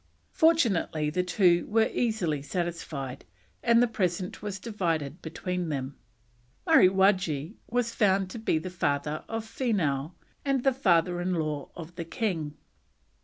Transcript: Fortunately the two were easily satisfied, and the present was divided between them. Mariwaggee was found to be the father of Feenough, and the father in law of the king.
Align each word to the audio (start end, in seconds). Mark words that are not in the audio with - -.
Fortunately 0.31 1.11
the 1.11 1.21
two 1.21 1.67
were 1.67 1.91
easily 1.93 2.41
satisfied, 2.41 3.23
and 3.61 3.83
the 3.83 3.87
present 3.87 4.41
was 4.41 4.57
divided 4.59 5.21
between 5.21 5.69
them. 5.69 5.95
Mariwaggee 6.65 7.53
was 7.69 7.93
found 7.93 8.31
to 8.31 8.39
be 8.39 8.57
the 8.57 8.71
father 8.71 9.23
of 9.29 9.45
Feenough, 9.45 10.13
and 10.43 10.63
the 10.63 10.73
father 10.73 11.21
in 11.21 11.35
law 11.35 11.69
of 11.75 11.93
the 11.97 12.05
king. 12.05 12.55